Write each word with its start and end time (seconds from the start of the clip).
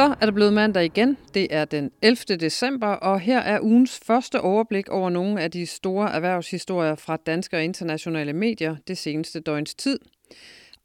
Så 0.00 0.14
er 0.20 0.26
det 0.26 0.34
blevet 0.34 0.52
mandag 0.52 0.84
igen. 0.84 1.16
Det 1.34 1.54
er 1.54 1.64
den 1.64 1.90
11. 2.02 2.36
december, 2.36 2.86
og 2.86 3.20
her 3.20 3.38
er 3.38 3.60
ugens 3.60 4.00
første 4.06 4.40
overblik 4.40 4.88
over 4.88 5.10
nogle 5.10 5.40
af 5.40 5.50
de 5.50 5.66
store 5.66 6.12
erhvervshistorier 6.12 6.94
fra 6.94 7.16
danske 7.16 7.56
og 7.56 7.64
internationale 7.64 8.32
medier 8.32 8.76
det 8.88 8.98
seneste 8.98 9.40
døgns 9.40 9.74
tid. 9.74 9.98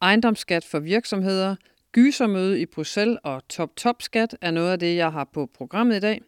Ejendomsskat 0.02 0.66
for 0.66 0.80
virksomheder, 0.80 1.56
gysermøde 1.92 2.62
i 2.62 2.66
Bruxelles 2.66 3.18
og 3.24 3.48
top-top-skat 3.48 4.38
er 4.42 4.52
noget 4.52 4.72
af 4.72 4.80
det, 4.80 4.96
jeg 4.96 5.12
har 5.12 5.30
på 5.34 5.50
programmet 5.58 5.96
i 5.96 6.00
dag. 6.00 6.22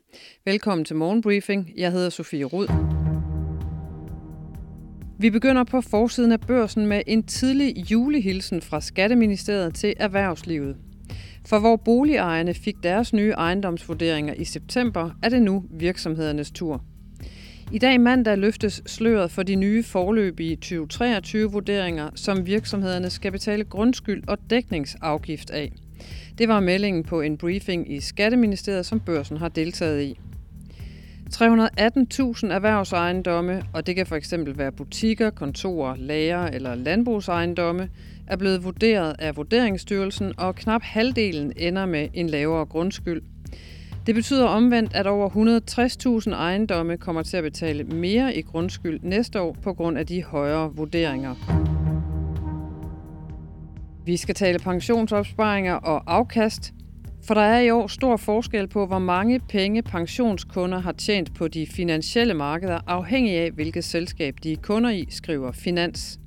Velkommen 0.46 0.86
til 0.86 0.96
Morgenbriefing. 0.96 1.72
Jeg 1.78 1.92
hedder 1.92 2.10
Sofie 2.10 2.46
Rud. 2.46 2.68
Vi 5.20 5.30
begynder 5.30 5.64
på 5.64 5.82
forsiden 5.82 6.32
af 6.32 6.42
børsen 6.42 6.88
med 6.88 7.02
en 7.08 7.24
tidlig 7.24 7.92
julehilsen 7.92 8.62
fra 8.62 8.82
Skatteministeriet 8.82 9.76
til 9.76 9.94
erhvervslivet. 9.98 10.87
For 11.48 11.60
hvor 11.60 11.76
boligejerne 11.76 12.54
fik 12.54 12.76
deres 12.84 13.14
nye 13.14 13.32
ejendomsvurderinger 13.32 14.34
i 14.34 14.44
september, 14.44 15.12
er 15.24 15.30
det 15.30 15.42
nu 15.42 15.64
virksomhedernes 15.70 16.52
tur. 16.52 16.82
I 17.72 17.78
dag 17.78 18.02
mandag 18.02 18.38
løftes 18.38 18.82
sløret 18.86 19.32
for 19.32 19.44
de 19.44 19.56
nye 19.56 19.84
forløbige 19.84 20.58
2023-vurderinger, 20.66 22.10
som 22.16 22.46
virksomhederne 22.46 23.10
skal 23.10 23.32
betale 23.32 23.64
grundskyld 23.64 24.24
og 24.28 24.38
dækningsafgift 24.50 25.50
af. 25.50 25.72
Det 26.38 26.48
var 26.48 26.60
meldingen 26.60 27.04
på 27.04 27.22
en 27.22 27.38
briefing 27.38 27.94
i 27.94 28.00
Skatteministeriet, 28.00 28.86
som 28.86 29.00
børsen 29.00 29.38
har 29.38 29.50
deltaget 29.50 30.02
i. 30.02 30.20
318.000 31.34 31.40
erhvervsejendomme, 32.54 33.64
og 33.74 33.88
det 33.88 33.96
kan 33.96 34.06
for 34.06 34.16
eksempel 34.16 34.58
være 34.58 34.72
butikker, 34.72 35.30
kontorer, 35.30 35.96
lager 35.96 36.48
eller 36.48 36.76
landbrugsejendomme, 36.76 37.90
er 38.28 38.36
blevet 38.36 38.64
vurderet 38.64 39.16
af 39.20 39.38
Vurderingsstyrelsen, 39.38 40.34
og 40.38 40.56
knap 40.56 40.82
halvdelen 40.84 41.54
ender 41.56 41.86
med 41.86 42.08
en 42.14 42.30
lavere 42.30 42.66
grundskyld. 42.66 43.22
Det 44.08 44.16
betyder 44.16 44.46
omvendt, 44.46 44.96
at 44.96 45.08
over 45.08 45.30
160.000 46.30 46.34
ejendomme 46.34 46.98
kommer 46.98 47.24
til 47.24 47.38
at 47.38 47.44
betale 47.44 47.84
mere 47.84 48.36
i 48.36 48.42
grundskyld 48.42 49.00
næste 49.04 49.42
år 49.42 49.58
på 49.64 49.74
grund 49.74 49.98
af 49.98 50.08
de 50.08 50.24
højere 50.24 50.76
vurderinger. 50.76 51.36
Vi 54.06 54.18
skal 54.18 54.36
tale 54.36 54.60
pensionsopsparinger 54.60 55.74
og 55.74 56.04
afkast, 56.08 56.74
for 57.28 57.34
der 57.34 57.42
er 57.42 57.60
i 57.60 57.70
år 57.70 57.88
stor 57.88 58.18
forskel 58.18 58.68
på, 58.68 58.86
hvor 58.86 59.00
mange 59.00 59.40
penge 59.40 59.82
pensionskunder 59.82 60.80
har 60.80 60.92
tjent 60.92 61.34
på 61.34 61.48
de 61.48 61.68
finansielle 61.68 62.34
markeder, 62.34 62.80
afhængig 62.88 63.38
af 63.38 63.52
hvilket 63.52 63.84
selskab 63.84 64.36
de 64.44 64.52
er 64.52 64.58
kunder 64.58 64.90
i, 64.90 65.08
skriver 65.10 65.52
Finans. 65.52 66.20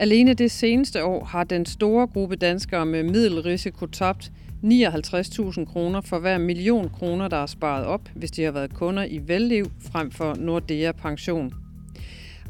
Alene 0.00 0.34
det 0.34 0.50
seneste 0.50 1.04
år 1.04 1.24
har 1.24 1.44
den 1.44 1.66
store 1.66 2.06
gruppe 2.06 2.36
danskere 2.36 2.86
med 2.86 3.02
middelrisiko 3.02 3.86
tabt 3.86 4.32
59.000 4.64 5.64
kroner 5.64 6.00
for 6.00 6.18
hver 6.18 6.38
million 6.38 6.88
kroner, 6.88 7.28
der 7.28 7.36
er 7.36 7.46
sparet 7.46 7.86
op, 7.86 8.08
hvis 8.14 8.30
de 8.30 8.42
har 8.42 8.52
været 8.52 8.74
kunder 8.74 9.04
i 9.04 9.20
Velliv 9.26 9.66
frem 9.92 10.10
for 10.10 10.34
Nordea 10.34 10.92
Pension. 10.92 11.52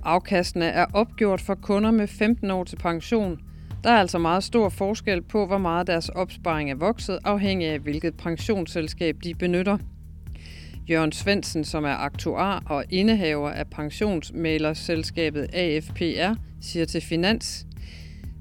Afkastene 0.03 0.65
er 0.65 0.87
opgjort 0.93 1.41
for 1.41 1.55
kunder 1.55 1.91
med 1.91 2.07
15 2.07 2.51
år 2.51 2.65
til 2.65 2.77
pension. 2.77 3.39
Der 3.85 3.91
er 3.91 3.99
altså 3.99 4.19
meget 4.19 4.45
stor 4.45 4.69
forskel 4.69 5.23
på, 5.23 5.47
hvor 5.47 5.59
meget 5.59 5.87
deres 5.87 6.09
opsparing 6.09 6.71
er 6.71 6.75
vokset, 6.75 7.19
afhængig 7.25 7.69
af 7.69 7.79
hvilket 7.79 8.17
pensionsselskab 8.17 9.17
de 9.25 9.35
benytter. 9.35 9.79
Jørgen 10.91 11.13
Svendsen, 11.13 11.65
som 11.65 11.85
er 11.85 11.95
aktuar 11.95 12.63
og 12.67 12.85
indehaver 12.91 13.51
af 13.51 13.67
pensionsmælerselskabet 13.67 15.47
AFPR, 15.53 16.35
siger 16.61 16.85
til 16.85 17.01
Finans, 17.01 17.67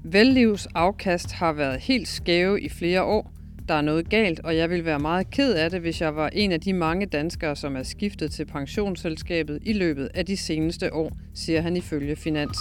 Vellivs 0.04 0.66
afkast 0.74 1.32
har 1.32 1.52
været 1.52 1.80
helt 1.80 2.08
skæve 2.08 2.60
i 2.60 2.68
flere 2.68 3.02
år. 3.02 3.32
Der 3.68 3.74
er 3.74 3.82
noget 3.82 4.10
galt, 4.10 4.40
og 4.40 4.56
jeg 4.56 4.70
vil 4.70 4.84
være 4.84 4.98
meget 4.98 5.30
ked 5.30 5.54
af 5.54 5.70
det, 5.70 5.80
hvis 5.80 6.00
jeg 6.00 6.16
var 6.16 6.28
en 6.28 6.52
af 6.52 6.60
de 6.60 6.72
mange 6.72 7.06
danskere, 7.06 7.56
som 7.56 7.76
er 7.76 7.82
skiftet 7.82 8.30
til 8.30 8.46
pensionsselskabet 8.46 9.58
i 9.62 9.72
løbet 9.72 10.08
af 10.14 10.26
de 10.26 10.36
seneste 10.36 10.94
år, 10.94 11.12
siger 11.34 11.60
han 11.60 11.76
ifølge 11.76 12.16
Finans. 12.16 12.58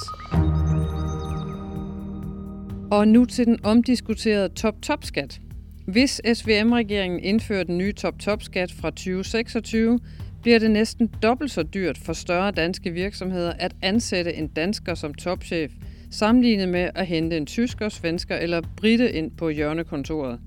Og 2.92 3.08
nu 3.08 3.26
til 3.26 3.46
den 3.46 3.60
omdiskuterede 3.64 4.50
top-top-skat. 4.50 5.40
Hvis 5.86 6.22
SVM-regeringen 6.34 7.20
indfører 7.20 7.64
den 7.64 7.78
nye 7.78 7.94
top-top-skat 7.94 8.72
fra 8.72 8.90
2026, 8.90 10.00
bliver 10.48 10.60
det 10.60 10.72
næsten 10.72 11.08
dobbelt 11.22 11.52
så 11.52 11.64
dyrt 11.64 11.98
for 11.98 12.14
større 12.14 12.52
danske 12.52 12.92
virksomheder 12.92 13.54
at 13.60 13.76
ansætte 13.82 14.34
en 14.34 14.48
dansker 14.48 14.96
som 14.96 15.14
topchef, 15.14 15.72
sammenlignet 16.12 16.70
med 16.70 16.90
at 16.96 17.08
hente 17.08 17.38
en 17.38 17.46
tysker, 17.46 17.90
svensker 17.90 18.36
eller 18.36 18.62
britte 18.78 19.12
ind 19.12 19.32
på 19.32 19.50
hjørnekontoret. 19.50 20.40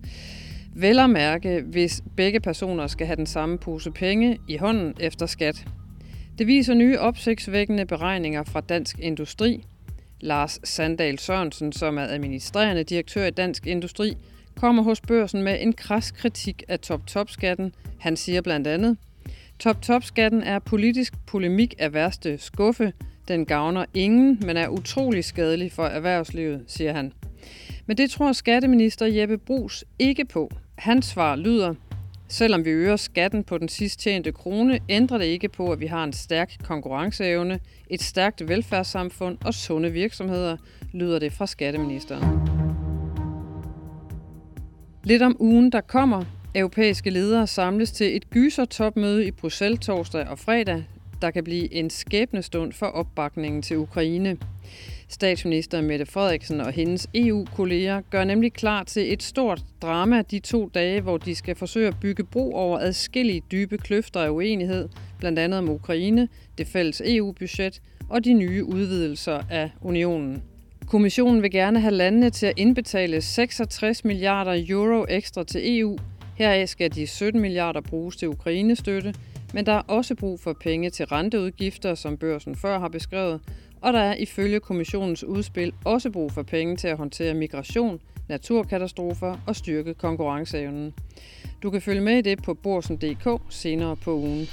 Vel 0.74 0.98
at 0.98 1.10
mærke, 1.10 1.62
hvis 1.66 2.02
begge 2.16 2.40
personer 2.40 2.86
skal 2.86 3.06
have 3.06 3.16
den 3.16 3.26
samme 3.26 3.58
pose 3.58 3.90
penge 3.90 4.38
i 4.48 4.56
hånden 4.56 4.94
efter 5.00 5.26
skat. 5.26 5.66
Det 6.38 6.46
viser 6.46 6.74
nye 6.74 6.98
opsigtsvækkende 6.98 7.86
beregninger 7.86 8.44
fra 8.44 8.60
Dansk 8.60 8.98
Industri. 8.98 9.64
Lars 10.20 10.60
Sandal 10.64 11.18
Sørensen, 11.18 11.72
som 11.72 11.98
er 11.98 12.04
administrerende 12.04 12.84
direktør 12.84 13.26
i 13.26 13.30
Dansk 13.30 13.66
Industri, 13.66 14.16
kommer 14.56 14.82
hos 14.82 15.00
børsen 15.00 15.42
med 15.42 15.56
en 15.60 15.72
kras 15.72 16.10
kritik 16.10 16.62
af 16.68 16.80
top-top-skatten. 16.80 17.74
Han 17.98 18.16
siger 18.16 18.40
blandt 18.40 18.66
andet, 18.66 18.96
Top-top-skatten 19.60 20.42
er 20.42 20.58
politisk 20.58 21.14
polemik 21.26 21.74
af 21.78 21.92
værste 21.92 22.38
skuffe. 22.38 22.92
Den 23.28 23.46
gavner 23.46 23.84
ingen, 23.94 24.38
men 24.46 24.56
er 24.56 24.68
utrolig 24.68 25.24
skadelig 25.24 25.72
for 25.72 25.84
erhvervslivet, 25.84 26.64
siger 26.66 26.92
han. 26.92 27.12
Men 27.86 27.96
det 27.96 28.10
tror 28.10 28.32
skatteminister 28.32 29.06
Jeppe 29.06 29.38
Brugs 29.38 29.84
ikke 29.98 30.24
på. 30.24 30.50
Hans 30.74 31.06
svar 31.06 31.36
lyder, 31.36 31.74
selvom 32.28 32.64
vi 32.64 32.70
øger 32.70 32.96
skatten 32.96 33.44
på 33.44 33.58
den 33.58 33.68
sidst 33.68 34.00
tjente 34.00 34.32
krone, 34.32 34.78
ændrer 34.88 35.18
det 35.18 35.24
ikke 35.24 35.48
på, 35.48 35.72
at 35.72 35.80
vi 35.80 35.86
har 35.86 36.04
en 36.04 36.12
stærk 36.12 36.52
konkurrenceevne, 36.62 37.60
et 37.90 38.02
stærkt 38.02 38.48
velfærdssamfund 38.48 39.38
og 39.44 39.54
sunde 39.54 39.90
virksomheder, 39.90 40.56
lyder 40.92 41.18
det 41.18 41.32
fra 41.32 41.46
skatteministeren. 41.46 42.40
Lidt 45.04 45.22
om 45.22 45.36
ugen, 45.40 45.72
der 45.72 45.80
kommer. 45.80 46.39
Europæiske 46.54 47.10
ledere 47.10 47.46
samles 47.46 47.92
til 47.92 48.16
et 48.16 48.30
gysertopmøde 48.30 49.26
i 49.26 49.30
Bruxelles 49.30 49.80
torsdag 49.80 50.28
og 50.28 50.38
fredag, 50.38 50.84
der 51.22 51.30
kan 51.30 51.44
blive 51.44 51.74
en 51.74 51.90
skæbnestund 51.90 52.72
for 52.72 52.86
opbakningen 52.86 53.62
til 53.62 53.76
Ukraine. 53.78 54.36
Statsminister 55.08 55.80
Mette 55.80 56.06
Frederiksen 56.06 56.60
og 56.60 56.72
hendes 56.72 57.08
EU-kolleger 57.14 58.00
gør 58.10 58.24
nemlig 58.24 58.52
klar 58.52 58.84
til 58.84 59.12
et 59.12 59.22
stort 59.22 59.64
drama 59.82 60.22
de 60.22 60.38
to 60.38 60.70
dage, 60.74 61.00
hvor 61.00 61.16
de 61.16 61.34
skal 61.34 61.56
forsøge 61.56 61.88
at 61.88 61.96
bygge 62.00 62.24
bro 62.24 62.54
over 62.54 62.78
adskillige 62.78 63.42
dybe 63.52 63.78
kløfter 63.78 64.20
af 64.20 64.30
uenighed, 64.30 64.88
blandt 65.18 65.38
andet 65.38 65.58
om 65.58 65.68
Ukraine, 65.68 66.28
det 66.58 66.66
fælles 66.66 67.02
EU-budget 67.04 67.82
og 68.08 68.24
de 68.24 68.32
nye 68.32 68.64
udvidelser 68.64 69.42
af 69.50 69.70
unionen. 69.80 70.42
Kommissionen 70.86 71.42
vil 71.42 71.50
gerne 71.50 71.80
have 71.80 71.94
landene 71.94 72.30
til 72.30 72.46
at 72.46 72.52
indbetale 72.56 73.20
66 73.20 74.04
milliarder 74.04 74.64
euro 74.68 75.06
ekstra 75.08 75.44
til 75.44 75.80
EU. 75.80 75.98
Heraf 76.40 76.68
skal 76.68 76.94
de 76.94 77.06
17 77.06 77.40
milliarder 77.40 77.80
bruges 77.80 78.16
til 78.16 78.28
Ukrainestøtte, 78.28 79.14
men 79.54 79.66
der 79.66 79.72
er 79.72 79.82
også 79.88 80.14
brug 80.14 80.40
for 80.40 80.56
penge 80.60 80.90
til 80.90 81.06
renteudgifter, 81.06 81.94
som 81.94 82.16
børsen 82.16 82.56
før 82.56 82.78
har 82.78 82.88
beskrevet, 82.88 83.40
og 83.80 83.92
der 83.92 83.98
er 83.98 84.14
ifølge 84.14 84.60
kommissionens 84.60 85.24
udspil 85.24 85.72
også 85.84 86.10
brug 86.10 86.32
for 86.32 86.42
penge 86.42 86.76
til 86.76 86.88
at 86.88 86.96
håndtere 86.96 87.34
migration, 87.34 88.00
naturkatastrofer 88.28 89.36
og 89.46 89.56
styrke 89.56 89.94
konkurrenceevnen. 89.94 90.94
Du 91.62 91.70
kan 91.70 91.82
følge 91.82 92.00
med 92.00 92.18
i 92.18 92.20
det 92.22 92.42
på 92.42 92.54
borsen.dk 92.54 93.40
senere 93.50 93.96
på 93.96 94.14
ugen. 94.14 94.48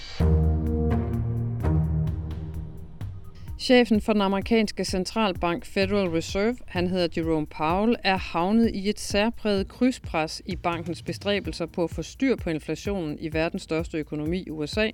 Chefen 3.59 4.01
for 4.01 4.13
den 4.13 4.21
amerikanske 4.21 4.85
centralbank 4.85 5.65
Federal 5.65 6.09
Reserve, 6.09 6.57
han 6.65 6.87
hedder 6.87 7.07
Jerome 7.17 7.47
Powell, 7.47 7.95
er 8.03 8.17
havnet 8.17 8.75
i 8.75 8.89
et 8.89 8.99
særpræget 8.99 9.67
krydspres 9.67 10.41
i 10.45 10.55
bankens 10.55 11.01
bestræbelser 11.01 11.65
på 11.65 11.83
at 11.83 11.89
få 11.89 12.01
styr 12.01 12.35
på 12.35 12.49
inflationen 12.49 13.17
i 13.19 13.33
verdens 13.33 13.61
største 13.61 13.97
økonomi, 13.97 14.49
USA. 14.49 14.89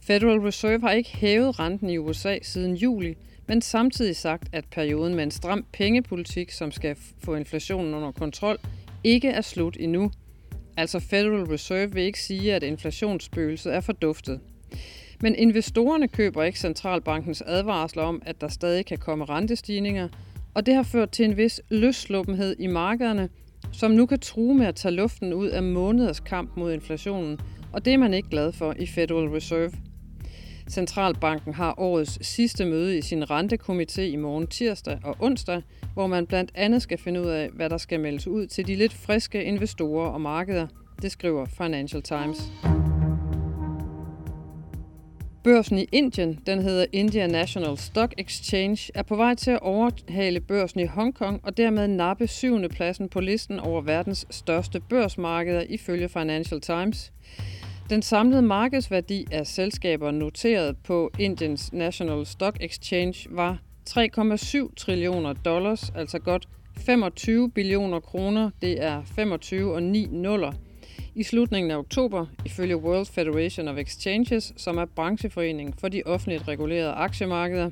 Federal 0.00 0.38
Reserve 0.38 0.80
har 0.80 0.90
ikke 0.90 1.16
hævet 1.16 1.60
renten 1.60 1.90
i 1.90 1.98
USA 1.98 2.38
siden 2.42 2.74
juli, 2.74 3.14
men 3.46 3.62
samtidig 3.62 4.16
sagt, 4.16 4.48
at 4.52 4.64
perioden 4.70 5.14
med 5.14 5.22
en 5.22 5.30
stram 5.30 5.66
pengepolitik, 5.72 6.50
som 6.50 6.70
skal 6.70 6.96
få 7.18 7.34
inflationen 7.34 7.94
under 7.94 8.12
kontrol, 8.12 8.58
ikke 9.04 9.28
er 9.28 9.40
slut 9.40 9.76
endnu. 9.80 10.10
Altså 10.76 11.00
Federal 11.00 11.44
Reserve 11.44 11.92
vil 11.92 12.02
ikke 12.02 12.22
sige, 12.22 12.54
at 12.54 12.62
inflationsspøgelset 12.62 13.74
er 13.74 13.80
forduftet. 13.80 14.40
Men 15.20 15.34
investorerne 15.34 16.08
køber 16.08 16.42
ikke 16.42 16.58
centralbankens 16.58 17.42
advarsler 17.46 18.02
om, 18.02 18.22
at 18.26 18.40
der 18.40 18.48
stadig 18.48 18.86
kan 18.86 18.98
komme 18.98 19.24
rentestigninger, 19.24 20.08
og 20.54 20.66
det 20.66 20.74
har 20.74 20.82
ført 20.82 21.10
til 21.10 21.24
en 21.24 21.36
vis 21.36 21.60
løssluppenhed 21.70 22.56
i 22.58 22.66
markederne, 22.66 23.28
som 23.72 23.90
nu 23.90 24.06
kan 24.06 24.18
true 24.18 24.54
med 24.54 24.66
at 24.66 24.74
tage 24.74 24.94
luften 24.94 25.32
ud 25.32 25.48
af 25.48 25.62
måneders 25.62 26.20
kamp 26.20 26.56
mod 26.56 26.72
inflationen, 26.72 27.38
og 27.72 27.84
det 27.84 27.92
er 27.92 27.98
man 27.98 28.14
ikke 28.14 28.28
glad 28.28 28.52
for 28.52 28.74
i 28.78 28.86
Federal 28.86 29.28
Reserve. 29.28 29.72
Centralbanken 30.70 31.54
har 31.54 31.74
årets 31.80 32.26
sidste 32.26 32.64
møde 32.64 32.98
i 32.98 33.02
sin 33.02 33.22
rentekomité 33.22 34.00
i 34.00 34.16
morgen 34.16 34.46
tirsdag 34.46 34.98
og 35.04 35.16
onsdag, 35.18 35.62
hvor 35.94 36.06
man 36.06 36.26
blandt 36.26 36.50
andet 36.54 36.82
skal 36.82 36.98
finde 36.98 37.20
ud 37.20 37.26
af, 37.26 37.50
hvad 37.50 37.70
der 37.70 37.78
skal 37.78 38.00
meldes 38.00 38.26
ud 38.26 38.46
til 38.46 38.66
de 38.66 38.74
lidt 38.74 38.92
friske 38.92 39.44
investorer 39.44 40.08
og 40.08 40.20
markeder, 40.20 40.66
Det 41.02 41.12
skriver 41.12 41.46
Financial 41.46 42.02
Times. 42.02 42.73
Børsen 45.44 45.78
i 45.78 45.86
Indien, 45.92 46.38
den 46.46 46.62
hedder 46.62 46.86
India 46.92 47.26
National 47.26 47.78
Stock 47.78 48.14
Exchange, 48.18 48.90
er 48.94 49.02
på 49.02 49.16
vej 49.16 49.34
til 49.34 49.50
at 49.50 49.60
overhale 49.60 50.40
børsen 50.40 50.80
i 50.80 50.84
Hongkong 50.86 51.40
og 51.42 51.56
dermed 51.56 51.88
nappe 51.88 52.26
syvende 52.26 52.68
pladsen 52.68 53.08
på 53.08 53.20
listen 53.20 53.60
over 53.60 53.80
verdens 53.80 54.26
største 54.30 54.80
børsmarkeder 54.80 55.64
ifølge 55.68 56.08
Financial 56.08 56.60
Times. 56.60 57.12
Den 57.90 58.02
samlede 58.02 58.42
markedsværdi 58.42 59.26
af 59.32 59.46
selskaber 59.46 60.10
noteret 60.10 60.76
på 60.76 61.10
Indiens 61.18 61.72
National 61.72 62.26
Stock 62.26 62.56
Exchange 62.60 63.28
var 63.30 63.58
3,7 63.90 64.74
trillioner 64.76 65.32
dollars, 65.32 65.92
altså 65.96 66.18
godt 66.18 66.48
25 66.76 67.50
billioner 67.50 68.00
kroner. 68.00 68.50
Det 68.62 68.84
er 68.84 69.02
25 69.04 69.74
og 69.74 69.82
9 69.82 70.08
nuller 70.12 70.52
i 71.14 71.22
slutningen 71.22 71.70
af 71.70 71.76
oktober, 71.76 72.26
ifølge 72.44 72.76
World 72.76 73.06
Federation 73.06 73.68
of 73.68 73.76
Exchanges, 73.76 74.52
som 74.56 74.78
er 74.78 74.84
brancheforeningen 74.84 75.74
for 75.78 75.88
de 75.88 76.02
offentligt 76.06 76.48
regulerede 76.48 76.92
aktiemarkeder. 76.92 77.70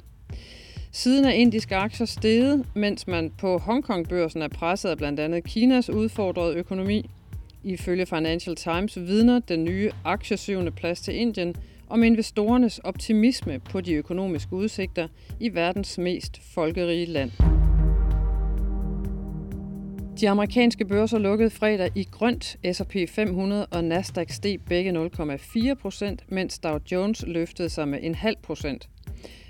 Siden 0.93 1.25
er 1.25 1.31
indiske 1.31 1.77
aktier 1.77 2.07
steget, 2.07 2.67
mens 2.75 3.07
man 3.07 3.33
på 3.39 3.59
Hongkong-børsen 3.59 4.43
er 4.43 4.49
presset 4.49 4.89
af 4.89 4.97
blandt 4.97 5.21
andet 5.21 5.45
Kinas 5.45 5.91
udfordrede 5.91 6.57
økonomi. 6.57 7.11
Ifølge 7.65 8.07
Financial 8.07 8.57
Times 8.57 8.97
vidner 8.97 9.39
den 9.39 9.65
nye 9.65 9.91
aktiesyvende 10.05 10.71
plads 10.71 11.01
til 11.01 11.15
Indien 11.17 11.55
om 11.89 12.03
investorernes 12.03 12.79
optimisme 12.79 13.59
på 13.59 13.81
de 13.81 13.93
økonomiske 13.93 14.53
udsigter 14.53 15.09
i 15.41 15.55
verdens 15.55 15.99
mest 15.99 16.41
folkerige 16.55 17.07
land. 17.07 17.62
De 20.21 20.29
amerikanske 20.29 20.85
børser 20.85 21.19
lukkede 21.19 21.51
fredag 21.51 21.91
i 21.95 22.09
grønt. 22.11 22.57
S&P 22.73 22.97
500 23.09 23.67
og 23.67 23.85
Nasdaq 23.85 24.31
steg 24.31 24.61
begge 24.69 25.07
0,4 25.07 25.75
procent, 25.75 26.25
mens 26.29 26.59
Dow 26.59 26.79
Jones 26.93 27.25
løftede 27.27 27.69
sig 27.69 27.89
med 27.89 27.99
en 28.03 28.15
halv 28.15 28.37
procent. 28.43 28.89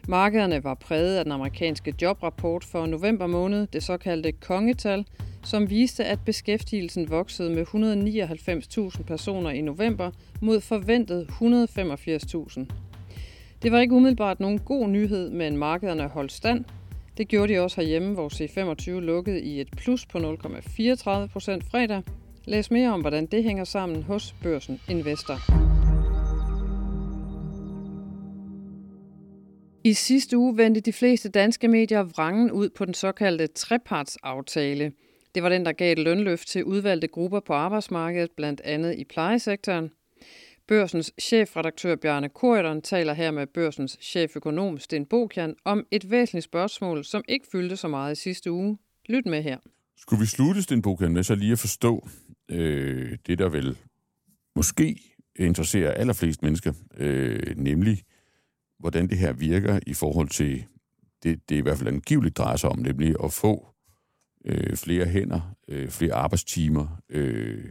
Markederne 0.08 0.64
var 0.64 0.74
præget 0.74 1.16
af 1.16 1.24
den 1.24 1.32
amerikanske 1.32 1.94
jobrapport 2.02 2.64
for 2.64 2.86
november 2.86 3.26
måned, 3.26 3.66
det 3.66 3.82
såkaldte 3.82 4.32
kongetal, 4.32 5.06
som 5.44 5.70
viste, 5.70 6.04
at 6.04 6.18
beskæftigelsen 6.26 7.10
voksede 7.10 7.50
med 7.50 7.66
199.000 8.96 9.02
personer 9.02 9.50
i 9.50 9.60
november 9.60 10.10
mod 10.40 10.60
forventet 10.60 11.26
185.000. 11.30 12.64
Det 13.62 13.72
var 13.72 13.80
ikke 13.80 13.94
umiddelbart 13.94 14.40
nogen 14.40 14.58
god 14.58 14.88
nyhed, 14.88 15.30
men 15.30 15.56
markederne 15.56 16.08
holdt 16.08 16.32
stand, 16.32 16.64
det 17.16 17.28
gjorde 17.28 17.54
de 17.54 17.58
også 17.58 17.80
herhjemme, 17.80 18.14
hvor 18.14 18.28
C25 18.28 18.90
lukkede 18.90 19.40
i 19.42 19.60
et 19.60 19.68
plus 19.76 20.06
på 20.06 20.18
0,34 20.18 21.26
procent 21.26 21.64
fredag. 21.64 22.02
Læs 22.44 22.70
mere 22.70 22.92
om, 22.92 23.00
hvordan 23.00 23.26
det 23.26 23.44
hænger 23.44 23.64
sammen 23.64 24.02
hos 24.02 24.34
Børsen 24.42 24.80
Investor. 24.88 25.38
I 29.84 29.92
sidste 29.92 30.38
uge 30.38 30.56
vendte 30.56 30.80
de 30.80 30.92
fleste 30.92 31.28
danske 31.28 31.68
medier 31.68 32.02
vrangen 32.02 32.50
ud 32.50 32.68
på 32.68 32.84
den 32.84 32.94
såkaldte 32.94 33.46
trepartsaftale. 33.46 34.92
Det 35.34 35.42
var 35.42 35.48
den, 35.48 35.64
der 35.64 35.72
gav 35.72 35.92
et 35.92 35.98
lønløft 35.98 36.48
til 36.48 36.64
udvalgte 36.64 37.08
grupper 37.08 37.40
på 37.40 37.52
arbejdsmarkedet, 37.52 38.30
blandt 38.36 38.60
andet 38.60 38.98
i 38.98 39.04
plejesektoren. 39.04 39.90
Børsens 40.68 41.12
chefredaktør 41.20 41.96
Bjarne 41.96 42.28
Korydon 42.28 42.82
taler 42.82 43.12
her 43.12 43.30
med 43.30 43.46
børsens 43.46 43.98
cheføkonom 44.00 44.78
Sten 44.78 45.06
Bokian 45.06 45.54
om 45.64 45.86
et 45.90 46.10
væsentligt 46.10 46.44
spørgsmål, 46.44 47.04
som 47.04 47.24
ikke 47.28 47.46
fyldte 47.52 47.76
så 47.76 47.88
meget 47.88 48.12
i 48.12 48.20
sidste 48.20 48.52
uge. 48.52 48.78
Lyt 49.08 49.26
med 49.26 49.42
her. 49.42 49.58
Skulle 49.96 50.20
vi 50.20 50.26
slutte, 50.26 50.62
Sten 50.62 50.82
Bokian, 50.82 51.12
med 51.12 51.22
så 51.22 51.34
lige 51.34 51.52
at 51.52 51.58
forstå 51.58 52.08
øh, 52.48 53.18
det, 53.26 53.38
der 53.38 53.48
vel 53.48 53.78
måske 54.56 54.96
interesserer 55.36 55.90
allerflest 55.92 56.42
mennesker, 56.42 56.72
øh, 56.96 57.56
nemlig 57.56 58.02
hvordan 58.78 59.08
det 59.08 59.18
her 59.18 59.32
virker 59.32 59.80
i 59.86 59.94
forhold 59.94 60.28
til 60.28 60.64
det, 61.22 61.48
det 61.48 61.56
i 61.56 61.60
hvert 61.60 61.78
fald 61.78 61.88
angiveligt 61.88 62.36
drejer 62.36 62.56
sig 62.56 62.70
om, 62.70 62.78
nemlig 62.78 63.14
at 63.24 63.32
få 63.32 63.66
øh, 64.44 64.76
flere 64.76 65.06
hænder, 65.06 65.54
øh, 65.68 65.88
flere 65.88 66.14
arbejdstimer, 66.14 66.86
øh, 67.08 67.64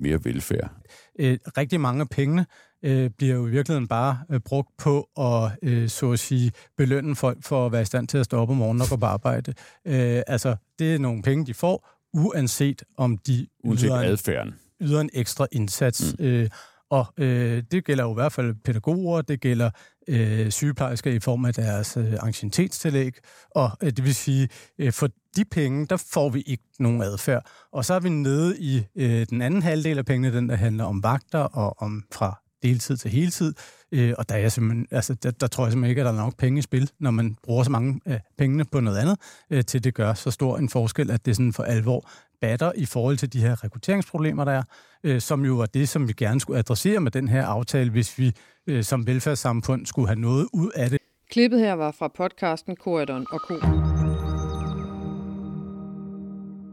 mere 0.00 0.24
velfærd? 0.24 0.70
Øh, 1.18 1.38
rigtig 1.56 1.80
mange 1.80 2.00
af 2.00 2.08
pengene 2.08 2.46
øh, 2.82 3.10
bliver 3.10 3.34
jo 3.34 3.46
i 3.46 3.50
virkeligheden 3.50 3.88
bare 3.88 4.18
øh, 4.30 4.40
brugt 4.40 4.76
på 4.78 5.08
at, 5.18 5.50
øh, 5.62 5.88
så 5.88 6.12
at 6.12 6.18
sige, 6.18 6.52
belønne 6.76 7.16
folk 7.16 7.44
for 7.44 7.66
at 7.66 7.72
være 7.72 7.82
i 7.82 7.84
stand 7.84 8.08
til 8.08 8.18
at 8.18 8.24
stå 8.24 8.38
op 8.38 8.50
om 8.50 8.56
morgenen 8.56 8.82
og 8.82 8.88
gå 8.88 8.96
på 8.96 9.06
arbejde. 9.06 9.54
Øh, 9.84 10.22
altså, 10.26 10.56
det 10.78 10.94
er 10.94 10.98
nogle 10.98 11.22
penge, 11.22 11.46
de 11.46 11.54
får, 11.54 11.88
uanset 12.12 12.82
om 12.96 13.18
de 13.18 13.46
uanset 13.64 13.86
yder, 13.86 14.00
en, 14.00 14.04
adfærden. 14.06 14.54
yder 14.80 15.00
en 15.00 15.10
ekstra 15.12 15.46
indsats. 15.52 16.14
Mm. 16.18 16.24
Øh, 16.24 16.48
og 16.90 17.06
øh, 17.18 17.62
det 17.70 17.84
gælder 17.84 18.04
jo 18.04 18.10
i 18.10 18.14
hvert 18.14 18.32
fald 18.32 18.54
pædagoger, 18.64 19.22
det 19.22 19.40
gælder 19.40 19.70
øh, 20.08 20.50
sygeplejersker 20.50 21.10
i 21.10 21.18
form 21.18 21.44
af 21.44 21.54
deres 21.54 21.96
øh, 21.96 22.12
ancientetstillæg, 22.22 23.12
og 23.50 23.70
øh, 23.82 23.90
det 23.90 24.04
vil 24.04 24.14
sige, 24.14 24.48
øh, 24.78 24.92
for 24.92 25.08
de 25.36 25.44
penge, 25.44 25.86
der 25.86 25.96
får 25.96 26.28
vi 26.30 26.40
ikke 26.46 26.64
nogen 26.78 27.02
adfærd. 27.02 27.50
Og 27.72 27.84
så 27.84 27.94
er 27.94 28.00
vi 28.00 28.08
nede 28.08 28.58
i 28.58 28.86
øh, 28.96 29.26
den 29.30 29.42
anden 29.42 29.62
halvdel 29.62 29.98
af 29.98 30.04
pengene, 30.04 30.36
den 30.36 30.48
der 30.48 30.56
handler 30.56 30.84
om 30.84 31.02
vagter 31.02 31.38
og 31.38 31.82
om 31.82 32.02
fra 32.12 32.45
deltid 32.62 32.96
til 32.96 33.10
heltid. 33.10 33.54
Øh, 33.92 34.14
og 34.18 34.28
der, 34.28 34.34
er 34.34 34.48
simpelthen, 34.48 34.86
altså, 34.90 35.14
der, 35.14 35.30
der 35.30 35.46
tror 35.46 35.64
jeg 35.64 35.72
simpelthen 35.72 35.90
ikke, 35.90 36.00
at 36.00 36.06
der 36.06 36.12
er 36.12 36.16
nok 36.24 36.36
penge 36.36 36.58
i 36.58 36.62
spil, 36.62 36.90
når 37.00 37.10
man 37.10 37.36
bruger 37.42 37.64
så 37.64 37.70
mange 37.70 38.00
af 38.04 38.20
pengene 38.38 38.64
på 38.64 38.80
noget 38.80 38.98
andet, 38.98 39.18
øh, 39.50 39.64
til 39.64 39.84
det 39.84 39.94
gør 39.94 40.14
så 40.14 40.30
stor 40.30 40.58
en 40.58 40.68
forskel, 40.68 41.10
at 41.10 41.26
det 41.26 41.36
sådan 41.36 41.52
for 41.52 41.62
alvor 41.62 42.10
batter 42.40 42.72
i 42.76 42.84
forhold 42.84 43.16
til 43.16 43.32
de 43.32 43.40
her 43.40 43.64
rekrutteringsproblemer, 43.64 44.44
der 44.44 44.52
er, 44.52 44.62
øh, 45.04 45.20
som 45.20 45.44
jo 45.44 45.54
var 45.54 45.66
det, 45.66 45.88
som 45.88 46.08
vi 46.08 46.12
gerne 46.12 46.40
skulle 46.40 46.58
adressere 46.58 47.00
med 47.00 47.10
den 47.10 47.28
her 47.28 47.46
aftale, 47.46 47.90
hvis 47.90 48.18
vi 48.18 48.32
øh, 48.66 48.84
som 48.84 49.06
velfærdssamfund 49.06 49.86
skulle 49.86 50.08
have 50.08 50.20
noget 50.20 50.48
ud 50.52 50.70
af 50.74 50.90
det. 50.90 50.98
Klippet 51.30 51.60
her 51.60 51.72
var 51.72 51.90
fra 51.90 52.08
podcasten 52.08 52.76
Corridon 52.76 53.26
og 53.30 53.40
Co. 53.40 53.54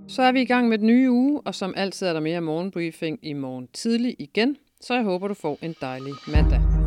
Så 0.07 0.21
er 0.21 0.31
vi 0.31 0.41
i 0.41 0.45
gang 0.45 0.69
med 0.69 0.77
den 0.77 0.87
nye 0.87 1.11
uge, 1.11 1.41
og 1.45 1.55
som 1.55 1.73
altid 1.77 2.07
er 2.07 2.13
der 2.13 2.19
mere 2.19 2.41
morgenbriefing 2.41 3.19
i 3.21 3.33
morgen 3.33 3.67
tidlig 3.73 4.15
igen, 4.19 4.57
så 4.83 4.93
jeg 4.93 5.03
håber, 5.03 5.27
du 5.27 5.33
får 5.33 5.57
en 5.61 5.75
dejlig 5.81 6.13
mandag. 6.27 6.82